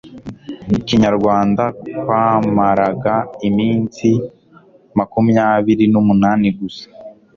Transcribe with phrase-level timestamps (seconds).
[0.87, 1.63] kinyarwanda
[1.99, 3.15] kwamaraga
[3.47, 4.09] iminsi
[4.97, 6.85] makumyabiri n'umunani gusa